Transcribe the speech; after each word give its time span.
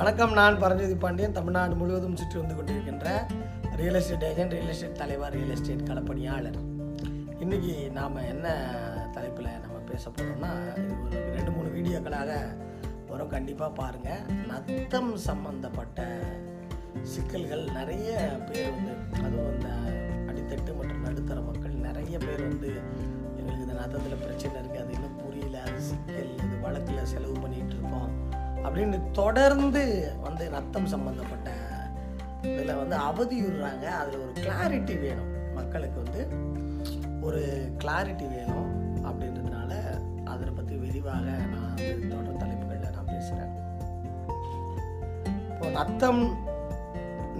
வணக்கம் 0.00 0.34
நான் 0.38 0.58
பரஞ்சோதி 0.60 0.94
பாண்டியன். 1.00 1.34
தமிழ்நாடு 1.36 1.74
முழுவதும் 1.78 2.14
சுற்றி 2.18 2.36
வந்து 2.40 2.54
கொண்டிருக்கின்ற 2.58 3.08
real 3.80 3.98
estate 3.98 4.24
agent 4.28 4.54
real 4.56 4.70
estate 4.74 5.00
தலைவர் 5.00 5.34
ரியல் 5.36 5.52
எஸ்டேட் 5.54 5.82
களப்பணியாளர். 5.88 6.56
இன்னைக்கு 7.42 7.74
நாம் 7.98 8.16
என்ன 8.30 8.46
தலைப்பில் 9.16 9.50
நம்ம 9.64 9.76
பேச 9.90 10.04
போகிறோம்னா 10.10 10.52
இது 10.82 10.94
ஒரு 11.04 11.18
ரெண்டு 11.36 11.52
மூணு 11.56 11.68
வீடியோக்களாக 11.76 12.30
வரும். 13.10 13.32
கண்டிப்பாக 13.34 13.70
பாருங்கள் 13.80 14.24
நத்தம் 14.52 15.12
சம்பந்தப்பட்ட 15.28 16.08
சிக்கல்கள் 17.14 17.66
நிறைய 17.78 18.10
பேர் 18.48 18.72
வந்து 18.76 18.94
அதுவும் 19.24 19.52
இந்த 19.54 19.70
அடித்தட்டு 20.30 20.78
மற்றும் 20.80 21.06
நடுத்தர 21.08 21.40
மக்கள் 21.50 21.76
நிறைய 21.88 22.14
பேர் 22.26 22.44
வந்து 22.50 22.70
எங்களுக்கு 23.38 23.66
இந்த 23.66 23.76
நத்தத்தில் 23.82 24.22
பிரச்சனை 24.24 24.56
இருக்குது 24.62 24.82
அது 24.84 24.96
இன்னும் 24.98 25.20
புரியல. 25.24 25.56
அது 25.68 25.82
சிக்கல் 25.90 26.32
இது 26.46 26.56
வழக்கில் 26.66 27.10
செலவு 27.14 27.36
பண்ணிட்டு 27.44 27.69
அப்படின்னு 28.64 28.98
தொடர்ந்து 29.10 29.82
வந்து 30.22 30.44
ரத்தம் 30.50 30.86
சம்மந்தப்பட்ட 30.86 31.50
இதில் 32.42 32.78
வந்து 32.82 32.96
அவதியுறாங்க. 33.08 33.86
அதில் 34.00 34.20
ஒரு 34.20 34.32
கிளாரிட்டி 34.40 34.94
வேணும். 35.00 35.32
மக்களுக்கு 35.54 35.98
வந்து 36.04 36.22
ஒரு 37.22 37.40
கிளாரிட்டி 37.78 38.26
வேணும் 38.34 38.68
அப்படின்றதுனால 39.08 39.72
அதை 40.24 40.48
பற்றி 40.50 40.76
விரிவாக 40.76 41.26
நான் 41.52 41.66
வந்து 41.74 42.08
தொடர் 42.08 42.40
தலைப்புகளில் 42.42 42.94
நான் 42.96 43.10
பேசுகிறேன் 43.14 43.52
இப்போ 45.50 45.66
ரத்தம் 45.78 46.22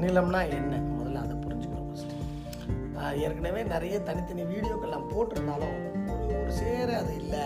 நிலம்னா 0.02 0.40
என்ன? 0.58 0.74
முதல்ல 0.96 1.22
அதை 1.24 1.36
புரிஞ்சுக்கணும் 1.44 1.88
ஃபஸ்ட்டு 1.90 3.18
ஏற்கனவே 3.24 3.62
நிறைய 3.74 3.96
தனித்தனி 4.00 4.44
வீடியோக்கள் 4.52 4.94
நான் 4.96 5.10
போட்டிருந்தாலும் 5.14 5.76
ஒரு 6.12 6.26
ஒரு 6.40 6.52
சேர 6.60 6.88
அது 6.98 7.14
இல்லை. 7.16 7.44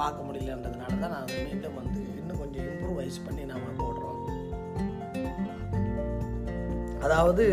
பார்க்க 0.00 0.26
முடியலன்றதுனால 0.26 0.98
தான் 1.02 1.12
நான் 1.14 1.24
அதை 1.24 1.38
மீண்டும் 1.48 1.78
வந்து 1.80 2.00
இன்னும் 2.20 2.40
கொஞ்சம் 2.42 2.66
இம்ப்ரூவைஸ் 2.70 3.18
பண்ணி 3.26 3.44
நாம் 3.50 3.80
போடுறோம். 3.82 4.20
அதாவது 7.06 7.46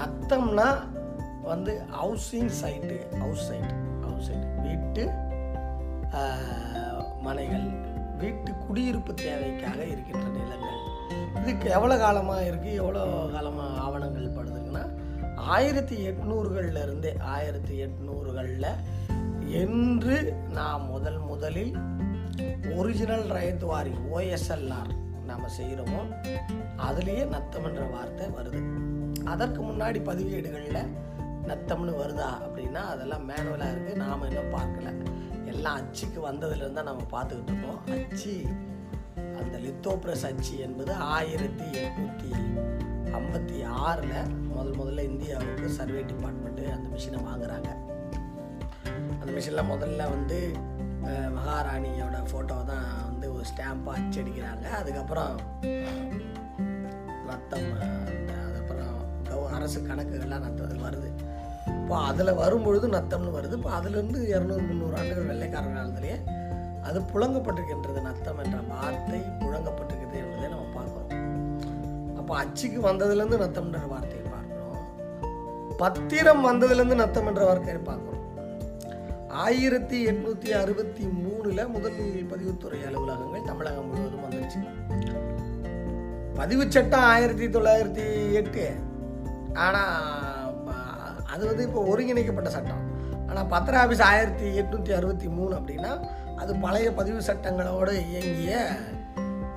நத்தம்னா 0.00 0.68
வந்து 1.52 1.72
housing 1.98 2.52
site 2.60 2.96
house 3.22 3.44
site 3.48 3.72
house 4.06 4.26
site 4.28 4.48
வீட்டு 4.66 5.04
மனைகள் 7.26 7.66
வீட்டு 8.22 8.50
குடியிருப்பு 8.66 9.12
தேவைக்காக 9.22 9.80
இருக்கின்ற 9.94 10.26
நிலங்கள். 10.36 10.82
இதுக்கு 11.40 11.66
எவ்வளோ 11.76 11.96
காலமாக 12.04 12.44
இருக்குது 12.50 12.78
எவ்வளோ 12.82 13.02
காலமாக 13.34 13.80
ஆவணங்கள் 13.86 14.36
படுதுங்கன்னா 14.36 14.84
ஆயிரத்தி 15.56 15.96
எட்நூறுகளில் 16.10 16.80
இருந்தே 16.84 17.10
ஆயிரத்தி 17.34 17.74
எட்நூறுகளில் 17.84 18.70
என்று 19.48 20.34
நான் 20.52 20.86
முதல் 20.86 21.18
முதலில் 21.18 21.76
ஒரிஜினல் 22.74 23.26
ரைத் 23.26 23.64
ஓஎஸ்எல்ஆர் 24.14 24.92
நாம் 25.26 25.54
செய்கிறோமோ 25.58 26.00
அதுலேயே 26.76 27.28
நத்தம் 27.28 27.64
என்ற 27.64 27.84
வார்த்தை 27.84 28.26
வருது. 28.26 28.60
அதற்கு 29.24 29.62
முன்னாடி 29.62 30.02
பதிவேடுகளில் 30.04 30.92
நத்தம்னு 31.46 31.92
வருதா 32.02 32.30
அப்படின்னா 32.44 32.74
அதெல்லாம் 32.74 33.28
மேனுவலாக 33.28 33.70
இருக்குது 33.70 33.94
நாம் 33.94 34.22
இன்னும் 34.22 34.52
பார்க்கல. 34.52 35.04
எல்லாம் 35.46 35.74
அச்சுக்கு 35.74 36.32
வந்ததுலேருந்து 36.32 36.72
தான் 36.72 36.84
நம்ம 36.84 37.02
பார்த்துக்கிட்டு 37.12 37.52
இருக்கோம் 37.52 37.80
அச்சு 37.86 38.44
அந்த 39.18 39.58
லித்தோப்ரஸ் 39.58 40.26
அச்சு 40.26 40.58
என்பது 40.58 40.92
ஆயிரத்தி 40.92 41.64
எட்நூற்றி 41.64 42.30
ஐம்பத்தி 43.12 43.64
ஆறில் 43.64 44.30
முதல் 44.46 44.78
முதல்ல 44.78 45.02
இந்தியாவுக்கு 45.02 45.68
சர்வே 45.68 46.02
டிபார்ட்மெண்ட்டு 46.02 46.72
அந்த 46.72 46.88
மிஷினை 46.94 47.24
வாங்குறாங்க. 47.24 47.85
மிஷினில் 49.36 49.70
முதல்ல 49.70 50.02
வந்து 50.14 50.38
மகாராணியோட 51.38 52.16
ஃபோட்டோ 52.28 52.56
தான் 52.70 52.86
வந்து 53.08 53.26
ஒரு 53.34 53.44
ஸ்டாம்பாக 53.50 53.98
அச்சடிக்கிறாங்க. 54.02 54.66
அதுக்கப்புறம் 54.78 55.34
நத்தம் 57.28 57.68
அதுக்கப்புறம் 58.44 58.94
அரசு 59.56 59.78
கணக்குகள்லாம் 59.88 60.44
நத்தம் 60.46 60.86
வருது. 60.86 61.10
இப்போ 61.80 61.96
அதில் 62.10 62.38
வரும்பொழுது 62.40 62.86
நத்தம்னு 62.96 63.36
வருது. 63.36 63.54
இப்போ 63.58 63.70
அதுலேருந்து 63.78 64.20
இரநூறு 64.32 64.64
முந்நூறு 64.68 64.96
ஆண்டுகள் 65.00 65.30
வெள்ளைக்காரர் 65.32 65.76
காலத்திலேயே 65.78 66.16
அது 66.88 66.98
புழங்கப்பட்டிருக்கின்றது 67.12 68.00
நத்தம் 68.08 68.40
என்ற 68.42 68.58
வார்த்தை 68.72 69.20
புழங்கப்பட்டிருக்கிறது 69.44 70.18
என்பதை 70.24 70.48
நம்ம 70.54 70.66
பார்க்குறோம். 70.78 71.12
அப்போ 72.18 72.32
அச்சுக்கு 72.42 72.80
வந்ததுலேருந்து 72.88 73.42
நத்தம்ன்ற 73.44 73.80
வார்த்தையை 73.94 74.26
பார்க்குறோம். 74.34 74.82
பத்திரம் 75.84 76.44
வந்ததுலேருந்து 76.50 77.02
நத்தம் 77.04 77.30
என்ற 77.32 77.42
வார்த்தையை 77.50 77.80
பார்க்குறோம். 77.90 78.15
ஆயிரத்தி 79.44 79.98
எட்நூத்தி 80.10 80.50
அறுபத்தி 80.60 81.04
மூணுல 81.22 81.60
முதல் 81.74 81.98
பதிவுத்துறை 82.30 82.78
அலுவலகங்கள் 82.88 83.48
தமிழகம் 83.48 83.88
முழுவதும் 83.88 84.24
வந்துருச்சு. 84.24 84.60
பதிவு 86.38 86.64
சட்டம் 86.74 87.06
ஆயிரத்தி 87.14 87.46
தொள்ளாயிரத்தி 87.54 88.06
எட்டு. 88.40 88.64
ஆனால் 89.64 89.94
அது 91.34 91.42
வந்து 91.50 91.64
இப்போ 91.68 91.80
ஒருங்கிணைக்கப்பட்ட 91.92 92.50
சட்டம். 92.56 92.84
ஆனால் 93.28 93.50
பத்திர 93.54 93.76
ஆஃபீஸ் 93.84 94.04
ஆயிரத்தி 94.10 94.46
எட்நூற்றி 94.60 94.94
அறுபத்தி 94.98 95.28
மூணு 95.38 95.52
அப்படின்னா 95.58 95.92
அது 96.42 96.54
பழைய 96.64 96.88
பதிவு 97.00 97.20
சட்டங்களோடு 97.28 97.94
இயங்கிய 98.10 98.54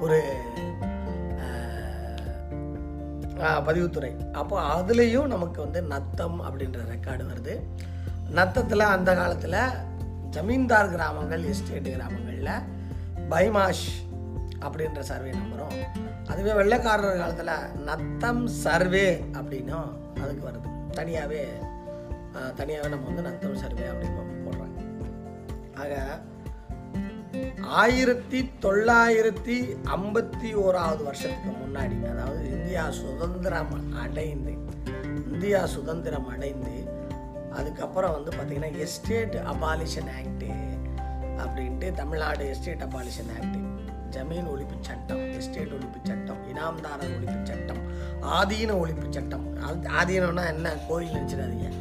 ஒரு 0.05 0.19
பதிவுத்துறை. 3.67 4.11
அப்போ 4.41 4.55
அதுலேயும் 4.77 5.31
நமக்கு 5.35 5.59
வந்து 5.65 5.81
நத்தம் 5.93 6.39
அப்படின்ற 6.47 6.79
ரெக்கார்டு 6.93 7.25
வருது. 7.31 7.55
நத்தத்தில் 8.37 8.91
அந்த 8.95 9.15
காலத்தில் 9.15 9.61
ஜமீன்தார் 10.29 10.89
கிராமங்கள் 10.89 11.43
எஸ்டேட் 11.43 11.89
கிராமங்களில் 11.95 12.65
பைமாஷ் 13.29 13.87
அப்படின்ற 14.61 14.99
சர்வே 14.99 15.29
நம்புகிறோம் 15.29 15.77
அதுவே 16.27 16.53
வெள்ளைக்காரர் 16.53 17.17
காலத்தில் 17.17 17.83
நத்தம் 17.83 18.47
சர்வே 18.47 19.25
அப்படின்னும் 19.33 19.89
அதுக்கு 20.21 20.43
வருது. 20.47 20.89
தனியாகவே 20.91 21.43
தனியாகவே 22.55 22.89
நம்ம 22.89 23.05
வந்து 23.05 23.21
நத்தம் 23.21 23.55
சர்வே 23.55 23.85
அப்படின்னு 23.87 24.45
போடுறாங்க. 24.45 24.79
ஆக 25.75 26.19
ஆயிரத்தி 27.61 28.39
தொள்ளாயிரத்தி 28.61 29.57
ஐம்பத்தி 29.95 30.49
ஓராவது 30.65 31.03
வருஷத்துக்கு 31.03 31.51
முன்னாடி 31.63 31.97
அதாவது 32.11 32.51
இந்தியா 32.51 32.91
சுதந்திரம் 32.91 33.95
அடைந்து 34.03 34.53
இந்தியா 35.31 35.65
சுதந்திரம் 35.65 36.27
அடைந்து 36.27 36.88
அதுக்கப்புறம் 37.51 38.11
வந்து 38.11 38.31
பார்த்திங்கன்னா 38.31 38.77
எஸ்டேட் 38.77 39.35
அபாலிஷன் 39.35 40.09
ஆக்டு 40.21 40.53
அப்படின்ட்டு 41.37 41.91
தமிழ்நாடு 41.91 42.49
எஸ்டேட் 42.49 42.83
அபாலிஷன் 42.83 43.41
ஆக்டு 43.41 43.67
ஜமீன் 44.09 44.47
ஒழிப்பு 44.55 44.77
சட்டம் 44.81 45.31
எஸ்டேட் 45.31 45.67
ஒழிப்பு 45.67 45.97
சட்டம் 46.03 46.37
இனாம்தாரர் 46.53 47.19
ஒழிப்பு 47.21 47.43
சட்டம் 47.43 47.77
ஆதீன 48.21 48.85
ஒழிப்பு 48.85 49.09
சட்டம். 49.09 49.57
அது- 49.57 49.87
ஆதீனம்னா 50.01 50.47
என்ன? 50.47 50.73
கோயில் 50.87 51.13
நினச்சிடாதீங்க. 51.13 51.71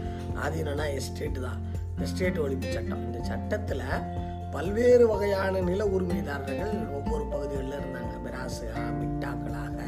ஆதீனம்னா 0.44 1.00
எஸ்டேட்டு 1.00 1.40
தான். 1.40 1.60
எஸ்டேட் 1.98 2.38
ஒழிப்பு 2.38 2.72
சட்டம். 2.72 3.12
இந்த 3.12 3.26
சட்டத்தில் 3.26 3.82
பல்வேறு 4.50 5.08
வகையான 5.08 5.60
நில 5.60 5.84
உரிமைதாரர்கள் 5.84 6.90
ஒவ்வொரு 6.90 7.24
பகுதிகளில் 7.24 7.78
இருந்தாங்க. 7.78 8.26
மிராசுகா 8.26 8.80
மிட்டாக்களாக 9.00 9.82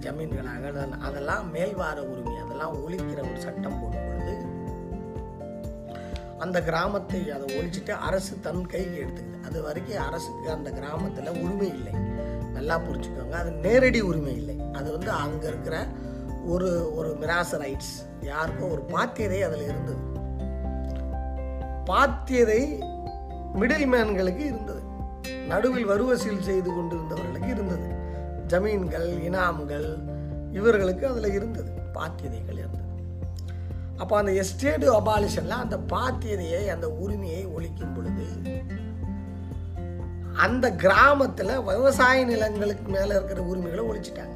ஜமீன்களாக 0.00 0.98
அதெல்லாம் 0.98 1.54
மேல்வார 1.54 1.98
உரிமை 1.98 2.36
அதெல்லாம் 2.36 2.88
ஒழிக்கிற 2.88 3.18
ஒரு 3.18 3.38
சட்டம் 3.38 3.80
போடும். 3.80 4.05
அந்த 6.38 6.62
கிராமத்தை 6.62 7.30
அதை 7.30 7.58
ஒழிச்சிட்டு 7.58 7.90
அரசு 7.90 8.40
தன் 8.40 8.66
கைக்கு 8.66 9.06
எடுத்துக்குது. 9.06 9.46
அது 9.46 9.62
வரைக்கும் 9.62 10.02
அரசுக்கு 10.02 10.50
அந்த 10.50 10.70
கிராமத்தில் 10.70 11.28
உரிமை 11.28 11.68
இல்லை. 11.68 11.92
நல்லா 12.52 12.80
புரிஞ்சுக்கோங்க. 12.80 13.30
அது 13.30 13.50
நேரடி 13.50 14.00
உரிமை 14.00 14.36
இல்லை. 14.36 14.60
அது 14.72 14.92
வந்து 14.92 15.10
அங்கே 15.10 15.48
இருக்கிற 15.48 15.86
ஒரு 16.46 16.94
ஒரு 16.94 17.16
மிராச 17.20 17.56
ரைட்ஸ். 17.58 17.94
யாருக்கும் 18.20 18.70
ஒரு 18.70 18.84
பாத்தியதை 18.88 19.40
அதில் 19.40 19.62
இருந்தது. 19.62 20.14
பாத்தியதை 21.86 22.84
மிடில் 23.60 23.86
மேன்களுக்கு 23.86 24.38
இருந்தது. 24.38 24.82
நடுவில் 25.46 25.88
வரிவசூல் 25.88 26.40
செய்து 26.40 26.70
கொண்டிருந்தவர்களுக்கு 26.70 27.48
இருந்தது. 27.48 27.94
ஜமீன்கள் 28.48 29.08
இனாம்கள் 29.28 29.96
இவர்களுக்கு 30.52 31.06
அதில் 31.06 31.32
இருந்தது. 31.32 31.70
பாத்தியதைகள் 31.94 32.58
இருந்தது. 32.58 32.85
அப்போ 33.96 34.18
அந்த 34.18 34.32
எஸ்டேட் 34.32 34.84
அபாலிஷனில் 34.84 35.48
அந்த 35.48 35.76
பாத்தியதையை 35.76 36.66
அந்த 36.66 36.90
உரிமையை 36.90 37.46
ஒழிக்கும் 37.46 37.94
பொழுது 37.94 38.26
அந்த 40.36 40.72
கிராமத்தில் 40.72 41.62
விவசாய 41.62 42.24
நிலங்களுக்கு 42.24 42.90
மேலே 42.92 43.06
இருக்கிற 43.06 43.42
உரிமைகளை 43.42 43.84
ஒழிச்சிட்டாங்க. 43.84 44.34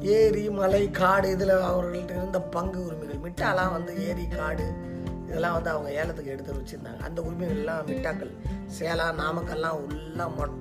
ஏரி 0.00 0.50
மலை 0.50 0.90
காடு 0.90 1.30
இதில் 1.30 1.48
அவர்கள்ட்ட 1.48 2.04
இருந்த 2.04 2.40
பங்கு 2.40 2.86
உரிமைகள் 2.86 3.30
மிட்டாலாம் 3.30 3.72
வந்து 3.72 4.08
ஏரி 4.08 4.28
காடு 4.28 4.72
இதெல்லாம் 5.26 5.52
வந்து 5.52 5.70
அவங்க 5.70 5.90
ஏலத்துக்கு 5.92 6.30
எடுத்து 6.30 6.52
வச்சுருந்தாங்க. 6.52 6.98
அந்த 6.98 7.22
உரிமைகள்லாம் 7.22 7.86
மிட்டாக்கள் 7.86 8.30
சேலம் 8.66 9.18
நாமக்கல்லாம் 9.18 9.78
உள்ள 9.86 10.24
மொட்- 10.24 10.58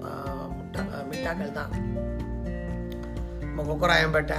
மிட்டாக்கள் 1.12 1.52
தான். 1.52 1.72
நம்ம 3.40 3.64
கொக்கராயம்பேட்டை 3.64 4.38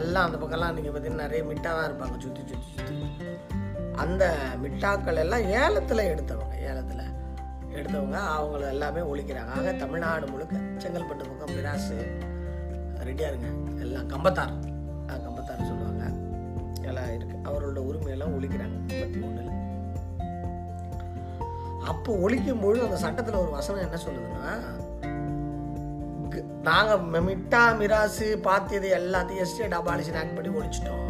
எல்லாம் 0.00 0.26
அந்த 0.26 0.38
பக்கம்லாம் 0.42 0.76
நீங்கள் 0.76 0.92
பார்த்தீங்கன்னா 0.92 1.26
நிறைய 1.26 1.42
மிட்டா 1.50 1.70
தான் 1.76 1.88
இருப்பாங்க 1.88 2.16
சுற்றி 2.24 2.42
சுற்றி 2.50 2.70
சுற்றி 2.76 2.96
அந்த 4.02 4.24
மிட்டாக்கள் 4.62 5.22
எல்லாம் 5.24 5.44
ஏலத்தில் 5.62 6.08
எடுத்தவங்க 6.12 6.54
ஏலத்தில் 6.68 7.00
எடுத்தவங்க 7.78 8.18
அவங்கள 8.36 8.62
எல்லாமே 8.74 9.02
ஒழிக்கிறாங்க. 9.10 9.52
ஆக 9.58 9.72
தமிழ்நாடு 9.72 10.24
முழுக்க 10.32 10.56
செங்கல்பட்டு 10.82 11.28
பக்கம் 11.28 11.54
மிராசு 11.56 11.96
ரெடியாக 13.08 13.30
இருங்க. 13.32 13.48
எல்லாம் 13.84 14.08
கம்பத்தார். 14.12 14.52
கம்பத்தார் 15.26 15.68
சொல்லுவாங்க. 15.70 16.04
எல்லாம் 16.88 17.12
இருக்கு. 17.16 17.36
அவரோட 17.50 17.80
உரிமையெல்லாம் 17.90 18.34
ஒழிக்கிறாங்க. 18.38 18.76
முப்பத்தி 18.88 19.20
ஒன்றில் 19.28 19.50
அப்போ 21.90 22.10
ஒழிக்கும் 22.24 22.62
பொழுது 22.64 22.84
அந்த 22.84 22.98
சட்டத்தில் 23.04 23.40
ஒரு 23.42 23.50
வசனம் 23.50 23.84
என்ன 23.86 23.96
சொல்லுதுன்னா 24.04 24.52
நாங்கள் 26.62 27.24
மிட்டா 27.28 27.62
மிராசு 27.80 28.26
பாத்தியது 28.48 28.88
எல்லாத்தையும் 28.98 29.42
எஸ்டேட் 29.44 29.74
அபாலிஷன் 29.74 30.18
ஆக்ட் 30.20 30.36
படி 30.36 30.48
ஒழிச்சிட்டோம். 30.48 31.08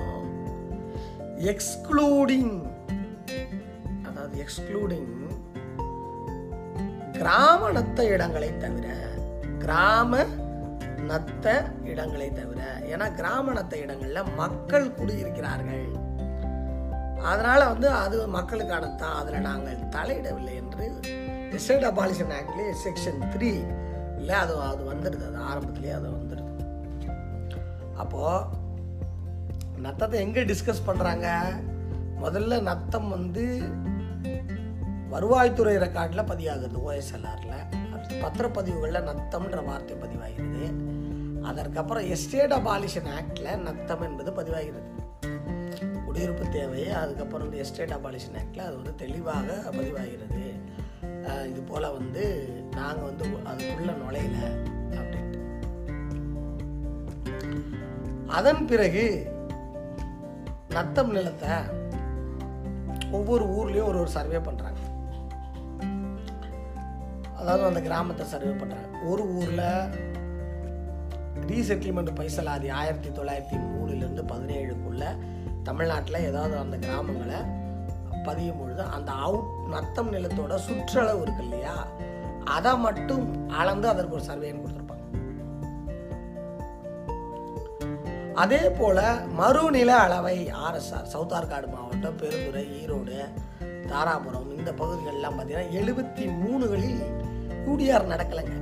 எக்ஸ்க்ளூடிங் 1.52 2.54
அதாவது 4.08 4.44
எக்ஸ்க்ளூடிங் 4.44 5.12
கிராம 7.19 7.70
நத்த 7.70 8.00
இடங்களை 8.14 8.58
தவிர 8.58 8.86
கிராம 9.58 10.24
நத்த 11.10 11.46
இடங்களை 11.84 12.32
தவிர 12.32 12.60
ஏன்னா 12.92 13.06
கிராம 13.14 13.52
நத்த 13.52 13.74
இடங்களில் 13.74 14.30
மக்கள் 14.36 14.94
குடியிருக்கிறார்கள். 14.98 15.86
அதனால் 17.30 17.64
வந்து 17.66 17.88
அது 17.90 18.26
மக்களுக்கான 18.28 18.86
தான். 18.86 19.16
அதில் 19.20 19.46
நாங்கள் 19.48 19.86
தலையிடவில்லை 19.96 20.54
என்று 20.62 20.86
எஸ்டேட் 21.58 21.88
அபாலிஷன் 21.90 22.34
ஆக்ட்லேயே 22.38 22.72
செக்ஷன் 22.84 23.20
த்ரீ 23.36 23.52
இல்லை 24.22 24.36
அது 24.42 24.54
அது 24.70 24.82
வந்துடுது. 24.92 25.24
அது 25.28 25.38
ஆரம்பத்துலேயே 25.50 25.94
அது 25.98 26.08
வந்துடுது. 26.16 26.50
அப்போது 28.02 28.60
நத்தத்தை 29.84 30.16
எங்கே 30.24 30.42
டிஸ்கஸ் 30.50 30.86
பண்ணுறாங்க 30.86 31.28
முதல்ல 32.24 32.60
நத்தம் 32.69 33.08
வந்து 33.14 33.44
வருவாய்த்துறை 35.14 35.72
ரெக்கார்டில் 35.84 36.28
பதிவாகுது 36.30 36.76
ஓஎஸ்எல்ஆரில் 36.88 37.56
பத்திரப்பதிவுகளில் 38.22 39.08
நத்தம்ன்ற 39.08 39.58
வார்த்தை 39.64 39.94
பதிவாகிறது. 40.04 40.64
அதற்கப்புறம் 41.50 42.06
எஸ்டேட் 42.14 42.54
அபாலிஷன் 42.58 43.10
ஆக்டில் 43.19 43.62
நத்தம் 43.69 44.04
என்பது 44.08 44.30
பதிவாகிறது. 44.38 44.88
குடியிருப்பு 46.06 46.44
தேவை 46.56 46.84
அதுக்கப்புறம் 47.02 47.44
வந்து 47.46 47.62
எஸ்டேட் 47.64 47.94
அபாலிஷன் 47.98 48.38
ஆக்டில் 48.42 48.66
அது 48.69 48.74
வந்து 48.80 48.94
தெளிவாக 49.04 49.48
பதிவாகிறது. 49.78 50.44
இது 51.50 51.60
போல் 51.70 51.94
வந்து 51.98 52.24
நாங்கள் 52.82 53.08
வந்து 53.08 53.26
அதுக்குள்ளே 53.46 53.94
நுழையல 54.00 54.38
அப்படின்ட்டு. 54.93 55.40
அதன் 58.31 58.67
பிறகு 58.67 59.05
நத்தம் 60.70 61.12
நிலத்தை 61.12 61.55
ஒவ்வொரு 63.11 63.44
ஊர்லேயும் 63.55 63.88
ஒரு 63.88 63.99
ஒரு 63.99 64.11
சர்வே 64.11 64.38
பண்ணுறாங்க 64.38 64.79
அதாவது 67.38 67.64
அந்த 67.64 67.81
கிராமத்தை 67.81 68.26
சர்வே 68.26 68.52
பண்ணுறாங்க 68.52 68.88
ஒரு 69.05 69.23
ஊரில் 69.34 69.67
ரீசெட்டில்மெண்ட் 71.46 72.19
பைசலாதி 72.19 72.69
ஆயிரத்தி 72.73 73.11
தொள்ளாயிரத்தி 73.11 73.56
மூணுலேருந்து 73.64 74.23
பதினேழுக்குள்ள 74.25 75.05
தமிழ்நாட்டில் 75.62 76.26
ஏதாவது 76.26 76.56
அந்த 76.58 76.76
கிராமங்களை 76.76 77.40
பதியும் 78.25 78.58
பொழுது 78.58 78.82
அந்த 78.93 79.11
அவுட் 79.23 79.50
நத்தம் 79.69 80.12
நிலத்தோட 80.12 80.55
சுற்றளவு 80.58 81.23
இருக்கு 81.23 81.44
இல்லையா? 81.44 81.75
அதை 82.56 82.73
மட்டும் 82.87 83.27
அளந்து 83.61 83.89
அதற்கு 83.93 84.17
ஒரு 84.19 84.25
சர்வேன்னு 84.29 84.62
கொடுத்துருப்பாங்க. 84.62 84.81
அதே 88.43 88.62
போல 88.79 88.99
மறுநில 89.41 89.91
அளவை 90.05 90.37
ஆர்எஸ்ஆர் 90.67 91.11
சவுத் 91.15 91.35
ஆர்காடு 91.39 91.67
மாவட்டம் 91.75 92.21
பெருந்துறை 92.21 92.65
ஈரோடு 92.81 93.19
தாராபுரம் 93.91 94.49
இந்த 94.59 94.71
பகுதிகளெலாம் 94.81 95.37
பார்த்தீங்கன்னா 95.39 95.75
எழுபத்தி 95.81 96.25
மூணுகளில் 96.43 97.03
யூடிஆர் 97.67 98.11
நடக்கலைங்க. 98.12 98.55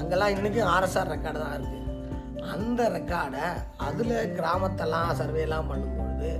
அங்கெல்லாம் 0.00 0.34
இன்றைக்கும் 0.34 0.72
ஆர்எஸ்ஆர் 0.74 1.12
ரெக்கார்டு 1.14 1.40
தான் 1.44 1.56
இருக்குது 1.58 1.82
அந்த 2.54 2.80
ரெக்கார்டை 2.96 3.46
அதில் 3.86 4.16
கிராமத்தெல்லாம் 4.38 5.12
சர்வேலாம் 5.20 5.70
பண்ணும்பொழுது 5.70 6.30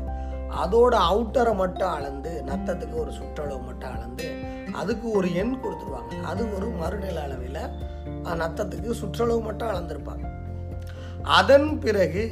அதோட 0.63 0.95
அவுட்டரை 1.11 1.55
மட்டும் 1.63 1.93
அளந்து 1.97 2.33
நத்தத்துக்கு 2.49 2.97
ஒரு 3.05 3.13
சுற்றளவு 3.19 3.61
மட்டும் 3.69 3.95
அளந்து 3.97 4.27
அதுக்கு 4.81 5.07
ஒரு 5.11 5.29
எண் 5.35 5.55
கொடுத்துருவாங்க. 5.63 6.23
அது 6.23 6.43
ஒரு 6.55 6.69
மறுநில 6.81 7.23
அளவில் 7.23 7.63
நத்தத்துக்கு 8.43 8.91
சுற்றளவு 9.01 9.41
மட்டும் 9.41 9.69
அளந்திருப்பாங்க. 9.69 10.27
அதன் 11.39 11.71
பிறகு 11.79 12.25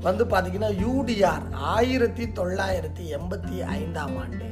வந்து 0.00 0.24
பார்த்திங்கன்னா 0.24 0.70
யூடிஆர் 0.84 1.44
ஆயிரத்தி 1.72 2.24
தொள்ளாயிரத்தி 2.38 3.04
எண்பத்தி 3.16 3.56
ஐந்தாம் 3.78 4.16
ஆண்டு 4.16 4.46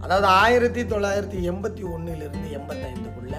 அதாவது 0.00 0.26
ஆயிரத்தி 0.26 0.82
தொள்ளாயிரத்தி 0.82 1.40
எண்பத்தி 1.50 1.82
ஒன்றிலிருந்து 1.92 2.48
எண்பத்தைந்துக்குள்ள 2.58 3.34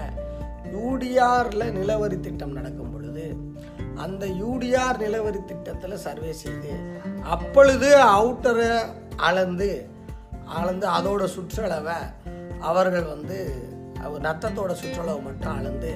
யூடிஆரில் 0.74 1.72
நிலவரி 1.72 2.20
திட்டம் 2.20 2.52
நடக்கும் 2.52 2.92
பொழுது 2.92 3.24
அந்த 3.96 4.26
யூடிஆர் 4.42 4.98
நிலவரி 4.98 5.40
திட்டத்தில் 5.44 5.96
சர்வே 5.96 6.32
செய்து 6.32 6.72
அப்பொழுது 7.24 7.88
அவுட்டரை 8.04 8.70
அளந்து 9.16 9.70
அளந்து 10.58 10.86
அதோட 10.88 11.24
சுற்றளவை 11.34 11.98
அவர்கள் 12.62 13.06
வந்து 13.14 13.38
அவர் 14.04 14.22
நத்தத்தோட 14.22 14.72
சுற்றுலாவை 14.80 15.22
மட்டும் 15.22 15.56
அளந்து 15.56 15.92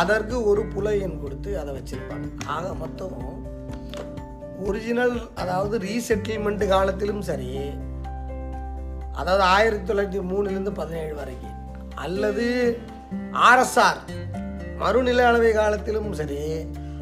அதற்கு 0.00 0.36
ஒரு 0.44 0.62
புலையன் 0.66 1.20
கொடுத்து 1.20 1.50
அதை 1.60 1.74
வச்சிருப்பாங்க. 1.74 2.26
ஆக 2.46 2.74
மொத்தம் 2.74 3.18
ஒரிஜினல் 4.66 5.16
அதாவது 5.34 5.76
ரீசெட்டில்மெண்ட் 5.78 6.64
காலத்திலும் 6.68 7.22
சரி 7.22 7.50
அதாவது 9.12 9.44
ஆயிரத்தி 9.56 9.92
தொள்ளாயிரத்தி 9.92 10.22
மூணுலேருந்து 10.30 10.72
பதினேழு 10.80 11.14
வரைக்கும் 11.14 11.58
அல்லது 11.94 12.46
ஆர்எஸ்ஆர் 13.50 14.00
மறுநில 14.78 15.26
அளவை 15.28 15.52
காலத்திலும் 15.52 16.10
சரி 16.12 16.40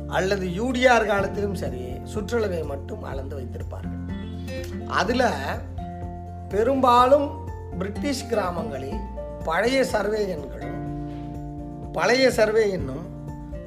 அல்லது 0.08 0.46
யூடிஆர் 0.58 1.06
காலத்திலும் 1.06 1.56
சரி 1.62 1.84
சுற்றளவை 2.14 2.60
மட்டும் 2.72 3.02
அளந்து 3.02 3.34
வைத்திருப்பார்கள். 3.38 4.02
அதில் 5.00 5.26
பெரும்பாலும் 6.48 7.26
பிரிட்டிஷ் 7.78 8.26
கிராமங்களில் 8.26 9.00
பழைய 9.44 9.84
சர்வே 9.84 10.34
எண்களும் 10.34 10.78
பழைய 11.92 12.30
சர்வே 12.30 12.70
எண்ணும் 12.70 13.04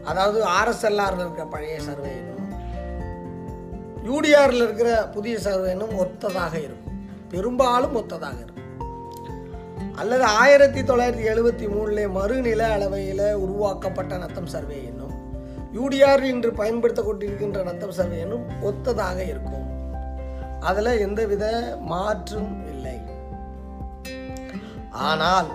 அதாவது 0.04 0.46
ஆர்எஸ்எல்ஆரில் 0.46 1.20
இருக்கிற 1.20 1.46
பழைய 1.46 1.80
சர்வே 1.80 2.10
எண்ணும் 2.10 2.36
யூடிஆரில் 4.06 4.64
இருக்கிற 4.64 5.08
புதிய 5.08 5.40
சர்வே 5.40 5.70
எண்ணும் 5.70 5.96
ஒத்ததாக 6.00 6.54
இருக்கும். 6.54 7.00
பெரும்பாலும் 7.30 7.96
ஒத்ததாக 7.96 8.38
இருக்கும். 8.38 8.54
அல்லது 9.96 10.24
ஆயிரத்தி 10.24 10.82
தொள்ளாயிரத்தி 10.82 11.26
எழுபத்தி 11.34 11.66
மூணில் 11.74 12.10
மறுநில 12.10 12.74
அளவையில் 12.74 13.34
உருவாக்கப்பட்ட 13.34 14.18
நத்தம் 14.18 14.46
சர்வே 14.46 14.86
எண்ணும் 14.86 15.16
யூடிஆர் 15.74 16.24
இன்று 16.24 16.52
பயன்படுத்தப்பட்டிருக்கின்ற 16.52 17.64
நத்தம் 17.64 17.92
சர்வே 17.92 18.20
எண்ணும் 18.20 18.46
ஒத்ததாக 18.64 19.18
இருக்கும். 19.28 19.66
அதில் 20.60 21.00
எந்தவித 21.00 21.46
மாற்றும் 21.80 22.67
ஆனால் 24.98 25.50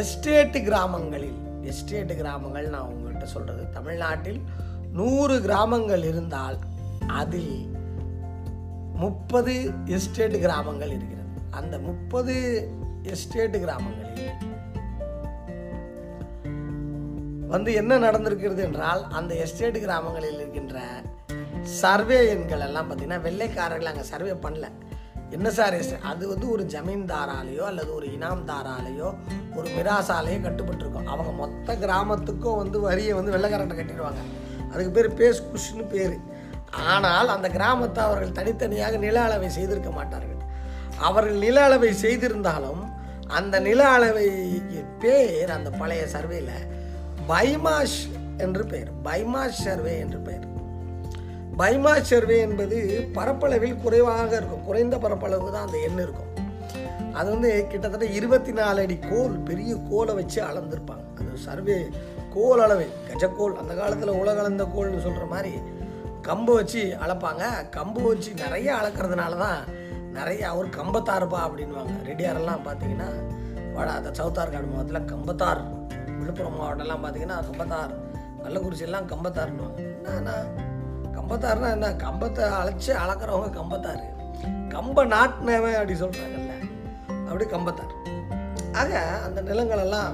எஸ்டேட்டு 0.00 0.58
கிராமங்களில் 0.64 1.38
எஸ்டேட்டு 1.70 2.14
கிராமங்கள் 2.20 2.68
நான் 2.68 2.90
உங்கள்கிட்ட 2.92 3.24
சொல்றது 3.24 3.62
தமிழ்நாட்டில் 3.70 4.40
நூறு 4.92 5.40
கிராமங்கள் 5.40 6.04
இருந்தால் 6.04 6.58
அதில் 7.20 7.56
முப்பது 9.02 9.54
எஸ்டேட் 9.96 10.36
கிராமங்கள் 10.44 10.92
இருக்கிறது. 10.96 11.30
அந்த 11.50 11.78
முப்பது 11.78 12.34
எஸ்டேட் 13.02 13.56
கிராமங்களில் 13.64 14.10
வந்து 17.54 17.72
என்ன 17.74 17.98
நடந்திருக்கிறது 17.98 18.62
என்றால் 18.66 19.02
அந்த 19.18 19.34
எஸ்டேட் 19.34 19.78
கிராமங்களில் 19.84 20.38
இருக்கின்ற 20.38 20.78
சர்வே 21.80 22.20
எண்கள் 22.34 22.64
எல்லாம் 22.68 22.88
பார்த்தீங்கன்னா 22.88 23.24
வெள்ளைக்காரர்கள் 23.26 23.90
அங்கே 23.90 24.04
சர்வே 24.12 24.34
பண்ணல. 24.46 24.68
என்ன 25.36 25.50
சார் 25.50 25.74
எஸ்டேட் 25.76 26.06
அது 26.10 26.24
வந்து 26.28 26.46
ஒரு 26.54 26.64
ஜமீன்தாராலேயோ 26.74 27.64
அல்லது 27.70 27.90
ஒரு 27.94 28.06
இனாம்தாராலேயோ 28.16 29.08
ஒரு 29.56 29.68
மிராசாலேயோ 29.76 30.38
கட்டுப்பட்டிருக்கும். 30.46 31.08
அவங்க 31.12 31.30
மொத்த 31.32 31.76
கிராமத்துக்கும் 31.84 32.60
வந்து 32.62 32.80
வரியை 32.80 33.14
வந்து 33.18 33.34
வெள்ளைக்காரன்ட்ட 33.36 33.78
கட்டிடுவாங்க. 33.78 34.22
அதுக்கு 34.72 34.92
பேர் 34.96 35.08
பேஸ் 35.20 35.42
குஷ்னு 35.52 35.86
பேர். 35.94 36.16
ஆனால் 36.92 37.28
அந்த 37.28 37.48
கிராமத்தை 37.48 38.02
அவர்கள் 38.04 38.36
தனித்தனியாக 38.38 38.96
நில 38.96 39.16
அளவை 39.22 39.48
செய்திருக்க 39.50 39.90
மாட்டார்கள். 39.90 40.40
அவர்கள் 41.08 41.38
நில 41.46 41.56
அளவை 41.62 41.92
செய்திருந்தாலும் 42.04 42.82
அந்த 43.38 43.56
நில 43.60 43.80
அளவை 43.88 44.28
பேர் 45.02 45.50
அந்த 45.50 45.70
பழைய 45.80 46.04
சர்வேல 46.14 46.52
பைமாஷ் 47.30 48.00
என்று 48.44 48.62
பெயர் 48.66 48.90
பைமாஷ் 49.04 49.62
சர்வே 49.66 49.94
என்று 49.98 50.18
பெயர் 50.18 50.46
பைமாஷ் 51.62 52.08
சர்வே 52.10 52.38
என்பது 52.38 53.08
பரப்பளவில் 53.16 53.80
குறைவாக 53.82 54.36
இருக்கும். 54.36 54.62
குறைந்த 54.68 54.98
பரப்பளவு 54.98 55.52
தான் 55.52 55.66
அந்த 55.66 55.78
எண் 55.78 56.00
இருக்கும். 56.04 56.30
அது 57.14 57.30
வந்து 57.30 57.66
கிட்டத்தட்ட 57.70 58.06
இருபத்தி 58.06 58.52
நாலு 58.52 58.80
அடி 58.84 58.98
கோல் 59.10 59.34
பெரிய 59.38 59.76
கோலை 59.90 60.14
வச்சு 60.14 60.40
அளந்திருப்பாங்க. 60.42 61.04
அது 61.20 61.38
சர்வே 61.44 61.90
கோல் 62.34 62.60
அளவு 62.60 62.86
கஜக்கோல் 63.08 63.54
அந்த 63.56 63.74
காலத்தில் 63.74 64.18
உலகளந்த 64.20 64.64
கோல்னு 64.64 65.00
சொல்கிற 65.00 65.24
மாதிரி 65.24 65.52
கம்பு 66.28 66.52
வச்சு 66.54 66.96
அளப்பாங்க. 67.04 67.44
கம்பு 67.76 68.02
வச்சு 68.02 68.34
நிறைய 68.34 68.74
அளக்கிறதுனால 68.80 69.36
தான் 69.36 69.62
நிறைய 70.18 70.48
அவர் 70.48 70.68
கம்பத்தாருப்பா 70.78 71.40
அப்படின்வாங்க 71.46 71.94
ரெடியாரெல்லாம் 72.10 72.66
பார்த்தீங்கன்னா 72.66 73.08
வட 73.76 73.92
அந்த 73.92 74.10
சவுத்தார்காடு 74.18 74.66
மாவட்டத்தில் 74.72 75.10
கம்பத்தார் 75.12 75.62
விழுப்புரம் 76.18 76.58
மாவட்டம்லாம் 76.60 77.04
பார்த்தீங்கன்னா 77.04 77.38
கம்பத்தார் 77.48 77.94
கள்ளக்குறிச்சியெல்லாம் 78.44 79.08
கம்பத்தார்னு 79.14 79.68
என்னன்னா 80.06 80.36
கம்பத்தாருன்னா 81.32 81.68
என்ன? 81.76 81.88
கம்பத்தை 82.02 82.42
அழைச்சி 82.56 82.90
அளக்கிறவங்க 83.02 83.50
கம்பத்தாரு. 83.58 84.06
கம்ப 84.74 85.04
நாட்டினவன் 85.12 85.78
அப்படி 85.78 85.94
சொல்கிறாங்கல்ல 86.00 86.54
அப்படி 87.28 87.44
கம்பத்தார். 87.54 87.94
ஆக 88.72 89.00
அந்த 89.26 89.38
நிலங்களெல்லாம் 89.42 90.12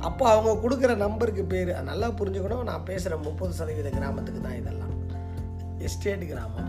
அப்போ 0.00 0.24
அவங்க 0.30 0.52
கொடுக்குற 0.62 0.96
நம்பருக்கு 1.04 1.44
பேர் 1.44 1.72
நல்லா 1.90 2.08
புரிஞ்சுக்கணும். 2.20 2.68
நான் 2.70 2.88
பேசுகிற 2.90 3.20
முப்பது 3.28 3.52
சதவீத 3.60 3.90
கிராமத்துக்கு 3.98 4.40
தான் 4.40 4.58
இதெல்லாம். 4.62 4.96
எஸ்டேட் 5.78 6.26
கிராமம். 6.32 6.68